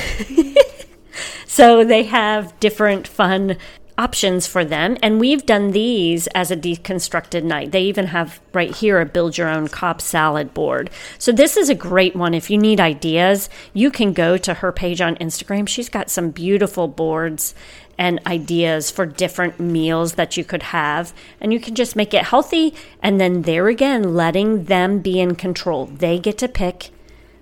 so 1.46 1.84
they 1.84 2.04
have 2.04 2.58
different 2.60 3.08
fun 3.08 3.58
options 4.01 4.48
for 4.48 4.65
them. 4.65 4.98
And 5.03 5.20
we've 5.20 5.46
done 5.46 5.72
these 5.72 6.25
as 6.27 6.50
a 6.50 6.58
deconstructed 6.58 7.43
night. 7.43 7.72
They 7.72 7.84
even 7.84 8.08
have 8.08 8.41
right 8.51 8.75
here 8.75 9.00
a 9.00 9.05
build 9.05 9.38
your 9.38 9.48
own 9.48 9.67
Cobb 9.67 10.01
salad 10.01 10.53
board. 10.53 10.89
So 11.20 11.31
this 11.31 11.55
is 11.55 11.70
a 11.70 11.75
great 11.75 12.15
one. 12.15 12.34
If 12.34 12.50
you 12.50 12.58
need 12.58 12.79
ideas, 12.79 13.50
you 13.74 13.91
can 13.91 14.12
go 14.13 14.38
to 14.38 14.55
her 14.55 14.72
page 14.72 15.01
on 15.01 15.15
Instagram. 15.17 15.67
She's 15.67 15.89
got 15.89 16.10
some 16.10 16.31
beautiful 16.31 16.88
boards 16.88 17.53
and 17.98 18.20
ideas 18.25 18.89
for 18.89 19.05
different 19.05 19.60
meals 19.60 20.15
that 20.15 20.36
you 20.36 20.43
could 20.43 20.63
have. 20.63 21.13
And 21.39 21.53
you 21.53 21.60
can 21.60 21.75
just 21.75 21.96
make 21.96 22.15
it 22.15 22.24
healthy. 22.24 22.74
And 23.03 23.22
then 23.22 23.43
there 23.43 23.67
again, 23.67 24.15
letting 24.15 24.65
them 24.65 25.00
be 25.00 25.20
in 25.20 25.36
control. 25.36 25.86
They 25.86 26.17
get 26.17 26.39
to 26.39 26.48
pick 26.48 26.89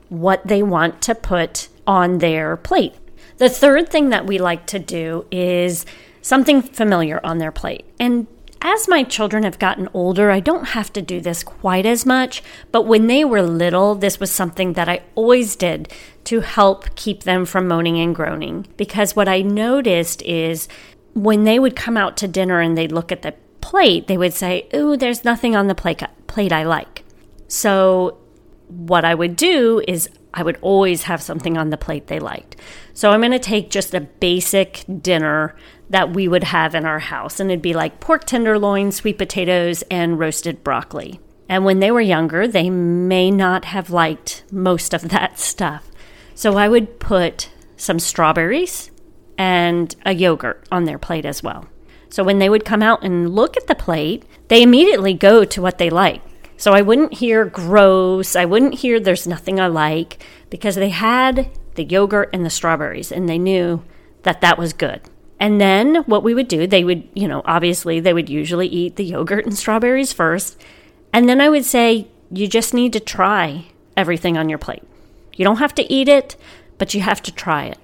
what 0.09 0.45
they 0.45 0.61
want 0.61 1.01
to 1.03 1.15
put 1.15 1.69
on 1.87 2.17
their 2.17 2.57
plate. 2.57 2.95
The 3.37 3.49
third 3.49 3.87
thing 3.87 4.09
that 4.09 4.25
we 4.25 4.37
like 4.37 4.65
to 4.67 4.79
do 4.79 5.25
is 5.31 5.85
something 6.29 6.61
familiar 6.61 7.19
on 7.23 7.39
their 7.39 7.51
plate. 7.51 7.85
And 7.99 8.27
as 8.61 8.87
my 8.87 9.03
children 9.03 9.43
have 9.43 9.57
gotten 9.57 9.89
older, 9.95 10.29
I 10.29 10.39
don't 10.39 10.69
have 10.69 10.93
to 10.93 11.01
do 11.01 11.19
this 11.19 11.43
quite 11.43 11.87
as 11.87 12.05
much, 12.05 12.43
but 12.71 12.83
when 12.83 13.07
they 13.07 13.25
were 13.25 13.41
little, 13.41 13.95
this 13.95 14.19
was 14.19 14.29
something 14.29 14.73
that 14.73 14.87
I 14.87 15.01
always 15.15 15.55
did 15.55 15.91
to 16.25 16.41
help 16.41 16.93
keep 16.95 17.23
them 17.23 17.45
from 17.45 17.67
moaning 17.67 17.97
and 17.99 18.13
groaning. 18.13 18.67
Because 18.77 19.15
what 19.15 19.27
I 19.27 19.41
noticed 19.41 20.21
is 20.21 20.67
when 21.13 21.45
they 21.45 21.57
would 21.57 21.75
come 21.75 21.97
out 21.97 22.15
to 22.17 22.27
dinner 22.27 22.59
and 22.59 22.77
they'd 22.77 22.91
look 22.91 23.11
at 23.11 23.23
the 23.23 23.33
plate, 23.61 24.07
they 24.07 24.17
would 24.17 24.33
say, 24.33 24.67
Ooh, 24.75 24.95
there's 24.95 25.25
nothing 25.25 25.55
on 25.55 25.67
the 25.67 25.75
plate, 25.75 26.03
plate 26.27 26.51
I 26.51 26.63
like. 26.63 27.03
So, 27.47 28.17
what 28.67 29.03
I 29.03 29.15
would 29.15 29.35
do 29.35 29.81
is 29.87 30.09
I 30.31 30.43
would 30.43 30.59
always 30.61 31.03
have 31.03 31.23
something 31.23 31.57
on 31.57 31.71
the 31.71 31.77
plate 31.77 32.05
they 32.05 32.19
liked. 32.19 32.55
So, 32.99 33.11
I'm 33.11 33.21
going 33.21 33.31
to 33.31 33.39
take 33.39 33.69
just 33.69 33.93
a 33.93 34.01
basic 34.01 34.83
dinner 35.01 35.55
that 35.89 36.13
we 36.13 36.27
would 36.27 36.43
have 36.43 36.75
in 36.75 36.83
our 36.83 36.99
house. 36.99 37.39
And 37.39 37.49
it'd 37.49 37.61
be 37.61 37.73
like 37.73 38.01
pork 38.01 38.25
tenderloin, 38.25 38.91
sweet 38.91 39.17
potatoes, 39.17 39.85
and 39.89 40.19
roasted 40.19 40.65
broccoli. 40.65 41.21
And 41.47 41.63
when 41.63 41.79
they 41.79 41.91
were 41.91 42.01
younger, 42.01 42.45
they 42.45 42.69
may 42.69 43.31
not 43.31 43.63
have 43.63 43.89
liked 43.89 44.43
most 44.51 44.93
of 44.93 45.07
that 45.07 45.39
stuff. 45.39 45.89
So 46.35 46.57
I 46.57 46.67
would 46.67 46.99
put 46.99 47.49
some 47.77 47.99
strawberries 47.99 48.91
and 49.37 49.95
a 50.05 50.13
yogurt 50.13 50.67
on 50.69 50.83
their 50.83 50.99
plate 50.99 51.23
as 51.23 51.41
well. 51.41 51.69
So 52.09 52.21
when 52.21 52.39
they 52.39 52.49
would 52.49 52.65
come 52.65 52.83
out 52.83 53.01
and 53.01 53.33
look 53.33 53.55
at 53.55 53.67
the 53.67 53.75
plate, 53.75 54.25
they 54.49 54.61
immediately 54.61 55.13
go 55.13 55.45
to 55.45 55.61
what 55.61 55.77
they 55.77 55.89
like. 55.89 56.21
So 56.57 56.73
I 56.73 56.81
wouldn't 56.81 57.13
hear 57.13 57.45
gross, 57.45 58.35
I 58.35 58.43
wouldn't 58.43 58.79
hear 58.79 58.99
there's 58.99 59.25
nothing 59.25 59.57
I 59.57 59.67
like 59.67 60.21
because 60.49 60.75
they 60.75 60.89
had 60.89 61.49
the 61.75 61.83
yogurt 61.83 62.29
and 62.33 62.45
the 62.45 62.49
strawberries 62.49 63.11
and 63.11 63.27
they 63.27 63.37
knew 63.37 63.83
that 64.23 64.41
that 64.41 64.57
was 64.57 64.73
good. 64.73 65.01
And 65.39 65.59
then 65.59 65.95
what 66.03 66.23
we 66.23 66.33
would 66.33 66.47
do, 66.49 66.67
they 66.67 66.83
would, 66.83 67.07
you 67.13 67.27
know, 67.27 67.41
obviously 67.45 67.99
they 67.99 68.13
would 68.13 68.29
usually 68.29 68.67
eat 68.67 68.97
the 68.97 69.05
yogurt 69.05 69.45
and 69.45 69.57
strawberries 69.57 70.11
first. 70.11 70.61
And 71.13 71.29
then 71.29 71.39
I 71.39 71.49
would 71.49 71.65
say, 71.65 72.07
you 72.31 72.47
just 72.47 72.73
need 72.73 72.93
to 72.93 72.99
try 72.99 73.65
everything 73.95 74.37
on 74.37 74.49
your 74.49 74.57
plate. 74.57 74.83
You 75.35 75.45
don't 75.45 75.57
have 75.57 75.73
to 75.75 75.91
eat 75.91 76.09
it, 76.09 76.35
but 76.77 76.93
you 76.93 77.01
have 77.01 77.21
to 77.23 77.31
try 77.31 77.65
it. 77.65 77.79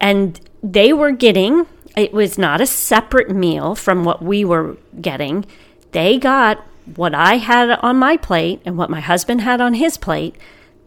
And 0.00 0.40
they 0.62 0.92
were 0.92 1.10
getting, 1.10 1.66
it 1.96 2.12
was 2.12 2.38
not 2.38 2.60
a 2.60 2.66
separate 2.66 3.30
meal 3.30 3.74
from 3.74 4.04
what 4.04 4.22
we 4.22 4.44
were 4.44 4.76
getting. 5.00 5.44
They 5.92 6.18
got 6.18 6.64
what 6.94 7.14
I 7.14 7.38
had 7.38 7.70
on 7.70 7.96
my 7.96 8.16
plate 8.16 8.62
and 8.64 8.78
what 8.78 8.90
my 8.90 9.00
husband 9.00 9.40
had 9.40 9.60
on 9.60 9.74
his 9.74 9.98
plate. 9.98 10.36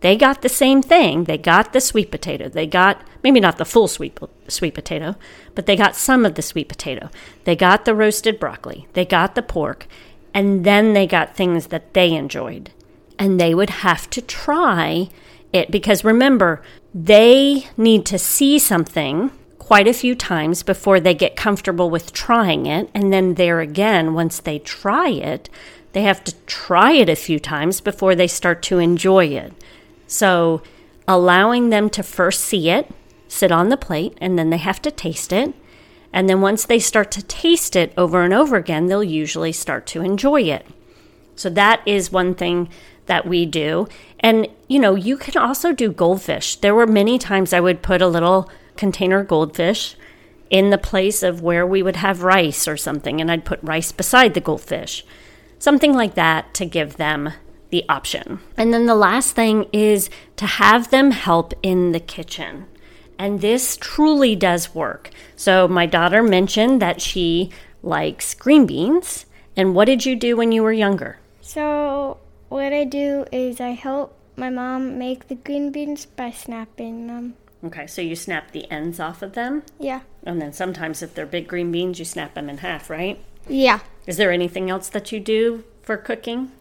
They 0.02 0.16
got 0.16 0.42
the 0.42 0.50
same 0.50 0.82
thing. 0.82 1.26
They 1.26 1.38
got 1.38 1.74
the 1.74 1.82
sweet 1.82 2.12
potato. 2.12 2.48
They 2.50 2.68
got 2.68 3.02
maybe 3.24 3.40
not 3.40 3.58
the 3.58 3.66
full 3.66 3.88
sweet 3.88 4.18
sweet 4.48 4.74
potato, 4.74 5.16
but 5.56 5.66
they 5.66 5.76
got 5.76 5.96
some 5.96 6.26
of 6.26 6.36
the 6.36 6.42
sweet 6.42 6.70
potato. 6.70 7.10
They 7.44 7.56
got 7.56 7.86
the 7.86 7.96
roasted 7.96 8.40
broccoli. 8.40 8.88
They 8.94 9.06
got 9.06 9.36
the 9.36 9.42
pork, 9.42 9.88
and 10.34 10.64
then 10.64 10.94
they 10.94 11.06
got 11.06 11.36
things 11.36 11.68
that 11.68 11.94
they 11.94 12.14
enjoyed. 12.14 12.72
And 13.18 13.40
they 13.40 13.54
would 13.54 13.70
have 13.70 14.10
to 14.12 14.22
try 14.22 15.10
it 15.52 15.72
because 15.72 16.04
remember, 16.04 16.62
they 16.94 17.68
need 17.76 18.06
to 18.08 18.18
see 18.18 18.60
something 18.60 19.32
quite 19.58 19.88
a 19.88 19.94
few 19.94 20.16
times 20.16 20.64
before 20.64 21.00
they 21.00 21.14
get 21.14 21.36
comfortable 21.36 21.90
with 21.90 22.14
trying 22.14 22.66
it, 22.66 22.90
and 22.94 23.12
then 23.14 23.36
there 23.36 23.60
again 23.60 24.14
once 24.14 24.40
they 24.40 24.60
try 24.60 25.10
it, 25.10 25.50
they 25.94 26.04
have 26.04 26.24
to 26.24 26.36
try 26.46 26.92
it 26.94 27.10
a 27.10 27.16
few 27.16 27.40
times 27.40 27.82
before 27.82 28.16
they 28.16 28.28
start 28.28 28.62
to 28.64 28.80
enjoy 28.80 29.26
it. 29.26 29.54
So, 30.10 30.64
allowing 31.08 31.70
them 31.70 31.88
to 31.92 32.02
first 32.02 32.42
see 32.42 32.72
it, 32.72 32.92
sit 33.28 33.52
on 33.52 33.70
the 33.70 33.78
plate, 33.78 34.18
and 34.20 34.40
then 34.40 34.50
they 34.50 34.58
have 34.58 34.82
to 34.82 34.92
taste 34.92 35.32
it. 35.32 35.54
And 36.12 36.28
then 36.28 36.42
once 36.42 36.66
they 36.66 36.80
start 36.80 37.12
to 37.12 37.22
taste 37.22 37.76
it 37.76 37.94
over 37.96 38.24
and 38.24 38.34
over 38.34 38.56
again, 38.56 38.88
they'll 38.88 39.04
usually 39.04 39.52
start 39.52 39.86
to 39.88 40.02
enjoy 40.02 40.42
it. 40.42 40.66
So, 41.36 41.48
that 41.52 41.82
is 41.86 42.12
one 42.12 42.34
thing 42.34 42.70
that 43.06 43.28
we 43.28 43.46
do. 43.46 43.88
And, 44.20 44.48
you 44.68 44.80
know, 44.80 44.96
you 44.96 45.16
can 45.16 45.40
also 45.40 45.74
do 45.74 45.92
goldfish. 45.92 46.56
There 46.56 46.74
were 46.74 46.88
many 46.88 47.20
times 47.20 47.54
I 47.54 47.60
would 47.60 47.84
put 47.84 48.02
a 48.02 48.08
little 48.08 48.50
container 48.76 49.24
goldfish 49.24 49.96
in 50.50 50.72
the 50.72 50.78
place 50.80 51.22
of 51.22 51.44
where 51.44 51.68
we 51.68 51.84
would 51.84 51.98
have 51.98 52.24
rice 52.24 52.68
or 52.68 52.78
something, 52.78 53.22
and 53.22 53.32
I'd 53.32 53.46
put 53.46 53.60
rice 53.62 53.92
beside 53.92 54.34
the 54.34 54.42
goldfish. 54.42 55.06
Something 55.60 55.94
like 55.94 56.16
that 56.16 56.56
to 56.56 56.66
give 56.66 56.98
them 56.98 57.34
the 57.70 57.84
option. 57.90 58.40
And 58.58 58.74
then 58.74 58.86
the 58.86 58.96
last 58.96 59.36
thing 59.36 59.68
is 59.72 60.10
to 60.38 60.46
have 60.46 60.90
them 60.90 61.12
help 61.12 61.54
in 61.62 61.92
the 61.92 62.00
kitchen. 62.00 62.66
And 63.18 63.42
this 63.42 63.78
truly 63.78 64.36
does 64.36 64.74
work. 64.74 65.10
So, 65.36 65.68
my 65.68 65.86
daughter 65.86 66.24
mentioned 66.24 66.82
that 66.82 67.02
she 67.02 67.52
likes 67.84 68.34
green 68.34 68.66
beans. 68.66 69.26
And 69.58 69.76
what 69.76 69.86
did 69.86 70.06
you 70.06 70.16
do 70.16 70.38
when 70.38 70.52
you 70.52 70.64
were 70.64 70.72
younger? 70.72 71.20
So, 71.42 72.18
what 72.48 72.72
I 72.74 72.86
do 72.86 73.26
is 73.32 73.60
I 73.60 73.72
help 73.72 74.16
my 74.36 74.50
mom 74.50 74.98
make 74.98 75.28
the 75.28 75.36
green 75.36 75.72
beans 75.72 76.06
by 76.06 76.32
snapping 76.32 77.08
them. 77.08 77.36
Okay, 77.64 77.88
so 77.88 78.02
you 78.02 78.16
snap 78.16 78.52
the 78.52 78.72
ends 78.72 79.02
off 79.02 79.22
of 79.22 79.34
them, 79.34 79.64
Yeah. 79.78 80.00
and 80.24 80.42
then 80.42 80.54
sometimes 80.54 81.04
if 81.04 81.14
they're 81.14 81.26
big 81.26 81.50
green 81.50 81.74
beans, 81.74 82.00
you 82.00 82.06
snap 82.06 82.34
them 82.36 82.50
in 82.50 82.60
half, 82.60 82.90
right? 82.90 83.20
Yeah. 83.50 83.80
Is 84.08 84.16
there 84.16 84.32
anything 84.32 84.70
else 84.70 84.88
that 84.88 85.12
you 85.12 85.20
do 85.20 85.66
for 85.82 85.98
cooking? 85.98 86.52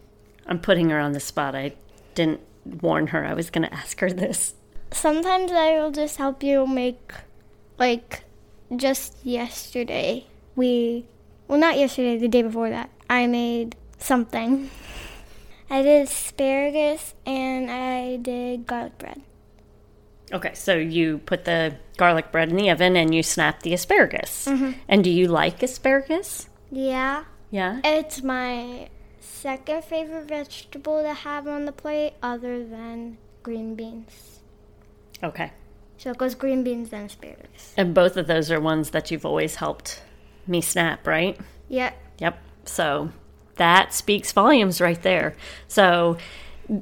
I'm 0.49 0.59
putting 0.59 0.89
her 0.89 0.99
on 0.99 1.13
the 1.13 1.19
spot. 1.19 1.55
I 1.55 1.73
didn't 2.15 2.41
warn 2.65 3.07
her 3.07 3.23
I 3.23 3.33
was 3.33 3.49
going 3.49 3.67
to 3.67 3.73
ask 3.73 3.99
her 4.01 4.11
this. 4.11 4.55
Sometimes 4.91 5.51
I 5.51 5.73
will 5.73 5.91
just 5.91 6.17
help 6.17 6.41
you 6.41 6.65
make, 6.65 7.13
like, 7.77 8.23
just 8.75 9.15
yesterday, 9.23 10.25
we, 10.55 11.05
well, 11.47 11.59
not 11.59 11.77
yesterday, 11.77 12.17
the 12.17 12.27
day 12.27 12.41
before 12.41 12.71
that, 12.71 12.89
I 13.07 13.27
made 13.27 13.75
something. 13.99 14.71
I 15.69 15.83
did 15.83 16.07
asparagus 16.07 17.13
and 17.27 17.69
I 17.69 18.17
did 18.17 18.65
garlic 18.65 18.97
bread. 18.97 19.21
Okay, 20.33 20.53
so 20.55 20.75
you 20.75 21.19
put 21.19 21.45
the 21.45 21.75
garlic 21.97 22.31
bread 22.31 22.49
in 22.49 22.55
the 22.55 22.71
oven 22.71 22.95
and 22.95 23.13
you 23.13 23.21
snap 23.21 23.61
the 23.61 23.73
asparagus. 23.73 24.45
Mm-hmm. 24.45 24.71
And 24.87 25.03
do 25.03 25.11
you 25.11 25.27
like 25.27 25.61
asparagus? 25.61 26.49
Yeah. 26.71 27.25
Yeah. 27.51 27.81
It's 27.83 28.23
my 28.23 28.89
second 29.39 29.83
favorite 29.83 30.27
vegetable 30.27 31.01
to 31.01 31.13
have 31.13 31.47
on 31.47 31.65
the 31.65 31.71
plate 31.71 32.13
other 32.21 32.65
than 32.65 33.17
green 33.41 33.75
beans. 33.75 34.41
Okay. 35.23 35.51
So 35.97 36.11
it 36.11 36.17
goes 36.17 36.35
green 36.35 36.63
beans 36.63 36.89
then 36.89 37.05
asparagus. 37.05 37.73
And 37.77 37.93
both 37.93 38.17
of 38.17 38.27
those 38.27 38.51
are 38.51 38.59
ones 38.59 38.91
that 38.91 39.11
you've 39.11 39.25
always 39.25 39.55
helped 39.55 40.01
me 40.47 40.61
snap, 40.61 41.07
right? 41.07 41.39
Yep. 41.69 41.97
Yep. 42.19 42.39
So 42.65 43.09
that 43.55 43.93
speaks 43.93 44.31
volumes 44.31 44.81
right 44.81 45.01
there. 45.01 45.35
So 45.67 46.17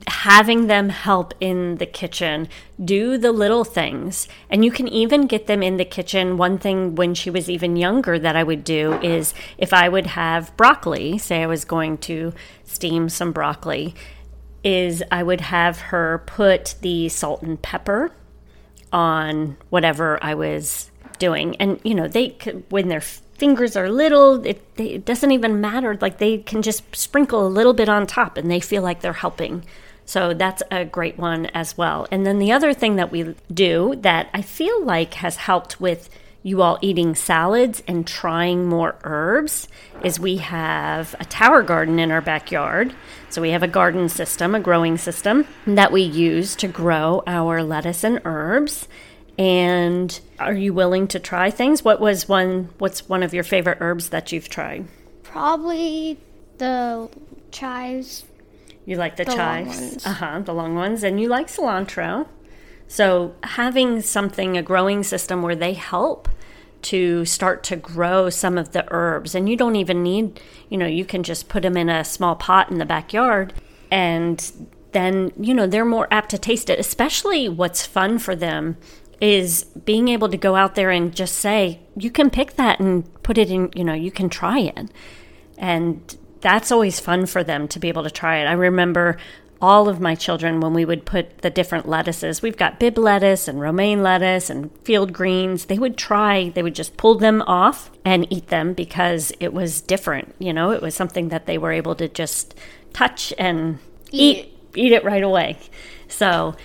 having 0.07 0.67
them 0.67 0.89
help 0.89 1.33
in 1.39 1.77
the 1.77 1.85
kitchen, 1.85 2.47
do 2.83 3.17
the 3.17 3.31
little 3.31 3.63
things. 3.63 4.27
And 4.49 4.65
you 4.65 4.71
can 4.71 4.87
even 4.87 5.27
get 5.27 5.47
them 5.47 5.63
in 5.63 5.77
the 5.77 5.85
kitchen. 5.85 6.37
One 6.37 6.57
thing 6.57 6.95
when 6.95 7.13
she 7.13 7.29
was 7.29 7.49
even 7.49 7.75
younger 7.75 8.19
that 8.19 8.35
I 8.35 8.43
would 8.43 8.63
do 8.63 8.93
is 9.01 9.33
if 9.57 9.73
I 9.73 9.87
would 9.87 10.07
have 10.07 10.55
broccoli, 10.57 11.17
say 11.17 11.41
I 11.41 11.47
was 11.47 11.65
going 11.65 11.97
to 11.99 12.33
steam 12.65 13.09
some 13.09 13.31
broccoli, 13.31 13.95
is 14.63 15.03
I 15.11 15.23
would 15.23 15.41
have 15.41 15.79
her 15.79 16.23
put 16.25 16.75
the 16.81 17.07
salt 17.09 17.41
and 17.41 17.61
pepper 17.61 18.11
on 18.91 19.57
whatever 19.69 20.19
I 20.21 20.33
was 20.33 20.91
doing. 21.19 21.55
And, 21.57 21.79
you 21.83 21.95
know, 21.95 22.07
they 22.07 22.29
could, 22.29 22.65
when 22.69 22.89
their 22.89 23.01
fingers 23.37 23.75
are 23.75 23.89
little, 23.89 24.45
it, 24.45 24.75
they, 24.75 24.91
it 24.91 25.05
doesn't 25.05 25.31
even 25.31 25.61
matter. 25.61 25.97
Like 25.99 26.17
they 26.17 26.39
can 26.39 26.61
just 26.61 26.83
sprinkle 26.95 27.45
a 27.45 27.49
little 27.49 27.73
bit 27.73 27.89
on 27.89 28.05
top 28.07 28.37
and 28.37 28.49
they 28.49 28.59
feel 28.59 28.81
like 28.81 29.01
they're 29.01 29.13
helping. 29.13 29.63
So 30.05 30.33
that's 30.33 30.63
a 30.71 30.85
great 30.85 31.17
one 31.17 31.47
as 31.47 31.77
well. 31.77 32.07
And 32.11 32.25
then 32.25 32.39
the 32.39 32.51
other 32.51 32.73
thing 32.73 32.95
that 32.95 33.11
we 33.11 33.35
do 33.53 33.95
that 33.99 34.29
I 34.33 34.41
feel 34.41 34.83
like 34.83 35.15
has 35.15 35.35
helped 35.35 35.79
with 35.79 36.09
you 36.43 36.61
all 36.61 36.79
eating 36.81 37.13
salads 37.13 37.83
and 37.87 38.07
trying 38.07 38.65
more 38.65 38.95
herbs 39.03 39.67
is 40.01 40.17
we 40.17 40.37
have 40.37 41.13
a 41.19 41.25
tower 41.25 41.61
garden 41.61 41.99
in 41.99 42.09
our 42.09 42.21
backyard. 42.21 42.95
So 43.29 43.41
we 43.41 43.49
have 43.49 43.63
a 43.63 43.67
garden 43.67 44.07
system, 44.07 44.55
a 44.55 44.59
growing 44.61 44.97
system 44.97 45.45
that 45.65 45.91
we 45.91 46.03
use 46.03 46.55
to 46.57 46.69
grow 46.69 47.21
our 47.27 47.61
lettuce 47.61 48.05
and 48.05 48.21
herbs. 48.23 48.87
And 49.37 50.19
are 50.39 50.53
you 50.53 50.73
willing 50.73 51.07
to 51.09 51.19
try 51.19 51.51
things? 51.51 51.83
What 51.83 51.99
was 51.99 52.27
one 52.27 52.69
what's 52.79 53.07
one 53.07 53.23
of 53.23 53.33
your 53.33 53.43
favorite 53.43 53.77
herbs 53.81 54.09
that 54.09 54.31
you've 54.31 54.49
tried? 54.49 54.87
Probably 55.23 56.17
the 56.57 57.09
chives. 57.51 58.25
You 58.85 58.95
like 58.95 59.17
the, 59.17 59.25
The 59.25 59.31
long 59.31 59.65
chives? 59.65 60.05
Uh-huh, 60.05 60.39
the 60.39 60.53
long 60.53 60.75
ones 60.75 61.03
and 61.03 61.19
you 61.19 61.27
like 61.27 61.47
cilantro. 61.47 62.27
So 62.87 63.35
having 63.43 64.01
something 64.01 64.57
a 64.57 64.63
growing 64.63 65.03
system 65.03 65.41
where 65.41 65.55
they 65.55 65.73
help 65.73 66.29
to 66.83 67.25
start 67.25 67.63
to 67.65 67.75
grow 67.75 68.29
some 68.29 68.57
of 68.57 68.71
the 68.71 68.85
herbs 68.91 69.35
and 69.35 69.49
you 69.49 69.57
don't 69.57 69.75
even 69.75 70.01
need, 70.03 70.39
you 70.69 70.77
know, 70.77 70.85
you 70.85 71.05
can 71.05 71.21
just 71.21 71.49
put 71.49 71.63
them 71.63 71.75
in 71.75 71.89
a 71.89 72.03
small 72.03 72.35
pot 72.35 72.71
in 72.71 72.77
the 72.77 72.85
backyard 72.85 73.53
and 73.91 74.51
then, 74.93 75.31
you 75.37 75.53
know, 75.53 75.67
they're 75.67 75.85
more 75.85 76.07
apt 76.09 76.29
to 76.31 76.37
taste 76.37 76.69
it. 76.69 76.79
Especially 76.79 77.49
what's 77.49 77.85
fun 77.85 78.17
for 78.19 78.35
them 78.35 78.77
is 79.19 79.63
being 79.63 80.07
able 80.07 80.29
to 80.29 80.37
go 80.37 80.55
out 80.55 80.75
there 80.75 80.91
and 80.91 81.15
just 81.15 81.35
say, 81.35 81.79
you 81.95 82.11
can 82.11 82.29
pick 82.29 82.55
that 82.55 82.79
and 82.79 83.11
put 83.23 83.37
it 83.37 83.49
in, 83.49 83.71
you 83.75 83.83
know, 83.83 83.93
you 83.93 84.11
can 84.11 84.29
try 84.29 84.59
it. 84.59 84.91
And 85.57 86.15
that's 86.41 86.71
always 86.71 86.99
fun 86.99 87.25
for 87.25 87.43
them 87.43 87.67
to 87.69 87.79
be 87.79 87.87
able 87.87 88.03
to 88.03 88.11
try 88.11 88.37
it. 88.37 88.45
I 88.45 88.53
remember 88.53 89.17
all 89.59 89.89
of 89.89 89.99
my 89.99 90.13
children 90.13 90.59
when 90.59 90.73
we 90.73 90.85
would 90.85 91.03
put 91.03 91.39
the 91.39 91.49
different 91.49 91.87
lettuces. 91.87 92.43
We've 92.43 92.57
got 92.57 92.79
Bibb 92.79 92.97
lettuce 92.97 93.47
and 93.47 93.59
romaine 93.59 94.03
lettuce 94.03 94.51
and 94.51 94.71
field 94.83 95.13
greens. 95.13 95.65
They 95.65 95.79
would 95.79 95.97
try, 95.97 96.49
they 96.49 96.61
would 96.61 96.75
just 96.75 96.95
pull 96.95 97.15
them 97.15 97.41
off 97.43 97.89
and 98.05 98.31
eat 98.31 98.49
them 98.49 98.73
because 98.73 99.33
it 99.39 99.53
was 99.53 99.81
different. 99.81 100.35
You 100.37 100.53
know, 100.53 100.71
it 100.71 100.81
was 100.81 100.93
something 100.93 101.29
that 101.29 101.47
they 101.47 101.57
were 101.57 101.71
able 101.71 101.95
to 101.95 102.07
just 102.07 102.53
touch 102.93 103.33
and 103.39 103.79
Eat. 104.11 104.37
eat 104.37 104.53
eat 104.75 104.91
it 104.91 105.03
right 105.03 105.23
away. 105.23 105.57
So, 106.07 106.55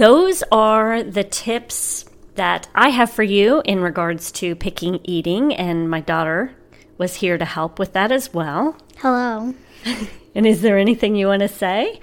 those 0.00 0.42
are 0.50 1.02
the 1.02 1.22
tips 1.24 2.06
that 2.34 2.66
I 2.74 2.88
have 2.88 3.10
for 3.10 3.22
you 3.22 3.60
in 3.66 3.80
regards 3.80 4.32
to 4.32 4.54
picking 4.54 4.98
eating 5.04 5.54
and 5.54 5.90
my 5.90 6.00
daughter 6.00 6.54
was 6.96 7.16
here 7.16 7.36
to 7.36 7.44
help 7.44 7.78
with 7.78 7.92
that 7.92 8.10
as 8.10 8.32
well. 8.32 8.78
Hello. 8.96 9.54
And 10.32 10.46
is 10.46 10.62
there 10.62 10.78
anything 10.78 11.16
you 11.16 11.26
want 11.26 11.42
to 11.42 11.48
say? 11.48 11.98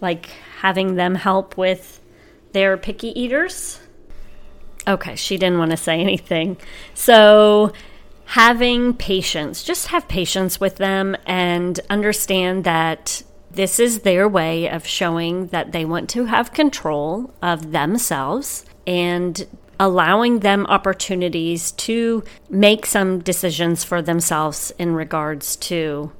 Like 0.00 0.26
having 0.58 0.96
them 0.96 1.14
help 1.14 1.56
with 1.56 2.02
their 2.50 2.76
picky 2.76 3.18
eaters? 3.18 3.78
Okay, 4.88 5.14
she 5.14 5.36
didn't 5.36 5.58
want 5.58 5.70
to 5.70 5.76
say 5.76 6.00
anything. 6.00 6.56
So, 6.94 7.72
having 8.24 8.94
patience, 8.94 9.62
just 9.62 9.86
have 9.86 10.08
patience 10.08 10.58
with 10.58 10.76
them 10.76 11.16
and 11.26 11.78
understand 11.88 12.64
that 12.64 13.22
this 13.50 13.80
is 13.80 14.00
their 14.00 14.28
way 14.28 14.68
of 14.68 14.86
showing 14.86 15.48
that 15.48 15.72
they 15.72 15.84
want 15.84 16.08
to 16.10 16.26
have 16.26 16.52
control 16.52 17.34
of 17.42 17.72
themselves 17.72 18.64
and 18.86 19.46
allowing 19.78 20.40
them 20.40 20.66
opportunities 20.66 21.72
to 21.72 22.22
make 22.48 22.84
some 22.84 23.20
decisions 23.20 23.82
for 23.82 24.02
themselves 24.02 24.72
in 24.78 24.94
regards 24.94 25.56
to 25.56 26.12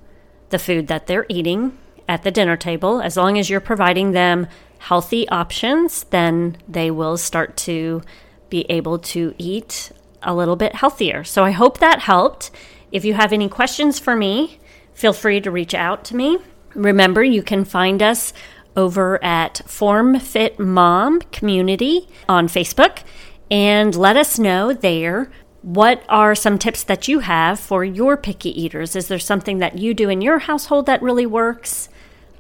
the 0.49 0.59
food 0.59 0.89
that 0.89 1.07
they're 1.07 1.27
eating 1.29 1.77
at 2.09 2.23
the 2.23 2.31
dinner 2.31 2.57
table. 2.57 3.01
As 3.01 3.17
long 3.17 3.39
as 3.39 3.49
you're 3.49 3.61
providing 3.61 4.13
them 4.13 4.49
healthy 4.79 5.29
options, 5.29 6.05
then 6.05 6.57
they 6.67 6.91
will 6.91 7.17
start 7.17 7.57
to 7.59 8.03
be 8.49 8.67
able 8.69 8.99
to 8.99 9.35
eat 9.39 9.93
a 10.23 10.35
little 10.35 10.57
bit 10.57 10.75
healthier. 10.75 11.23
So 11.23 11.45
I 11.45 11.51
hope 11.53 11.79
that 11.79 12.01
helped. 12.01 12.51
If 12.91 13.05
you 13.05 13.15
have 13.15 13.33
any 13.33 13.49
questions 13.49 13.99
for 13.99 14.17
me, 14.17 14.59
feel 14.95 15.13
free 15.13 15.41
to 15.43 15.51
reach 15.51 15.75
out 15.75 16.05
to 16.07 16.17
me. 16.17 16.39
Remember, 16.75 17.23
you 17.23 17.43
can 17.43 17.65
find 17.65 18.03
us 18.03 18.33
over 18.77 19.23
at 19.23 19.61
Form 19.67 20.19
Fit 20.21 20.59
Mom 20.59 21.21
Community 21.33 22.09
on 22.29 22.49
Facebook 22.49 23.03
and 23.51 23.95
let 23.97 24.17
us 24.17 24.39
know 24.39 24.73
there 24.73 25.31
what 25.63 26.03
are 26.09 26.35
some 26.35 26.59
tips 26.59 26.85
that 26.85 27.09
you 27.09 27.19
have 27.19 27.61
for 27.61 27.85
your 27.85 28.17
picky 28.17 28.51
eaters. 28.61 28.97
Is 28.97 29.09
there 29.09 29.19
something 29.19 29.59
that 29.59 29.79
you 29.79 29.93
do 29.93 30.09
in 30.09 30.23
your 30.23 30.39
household 30.39 30.87
that 30.87 31.03
really 31.03 31.27
works? 31.27 31.89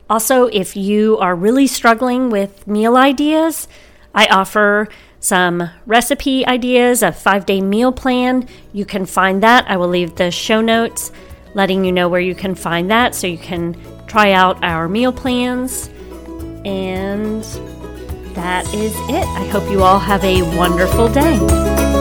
Also, 0.08 0.46
if 0.46 0.76
you 0.76 1.18
are 1.18 1.36
really 1.36 1.66
struggling 1.66 2.30
with 2.30 2.66
meal 2.66 2.96
ideas, 2.96 3.68
I 4.14 4.26
offer 4.26 4.88
some 5.20 5.70
recipe 5.84 6.46
ideas, 6.46 7.02
a 7.02 7.12
five 7.12 7.44
day 7.44 7.60
meal 7.60 7.92
plan. 7.92 8.48
You 8.72 8.86
can 8.86 9.04
find 9.04 9.42
that. 9.42 9.68
I 9.68 9.76
will 9.76 9.88
leave 9.88 10.14
the 10.14 10.30
show 10.30 10.60
notes 10.60 11.12
letting 11.54 11.84
you 11.84 11.92
know 11.92 12.08
where 12.08 12.20
you 12.20 12.34
can 12.34 12.54
find 12.54 12.90
that 12.90 13.14
so 13.14 13.26
you 13.26 13.38
can 13.38 13.74
try 14.10 14.32
out 14.32 14.62
our 14.64 14.88
meal 14.88 15.12
plans. 15.12 15.88
And 16.64 17.44
that 18.34 18.66
is 18.74 18.92
it. 19.08 19.24
I 19.38 19.46
hope 19.48 19.70
you 19.70 19.82
all 19.82 20.00
have 20.00 20.24
a 20.24 20.42
wonderful 20.56 21.08
day. 21.08 21.99